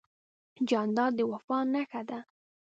[0.69, 2.19] جانداد د وفا نښه ده.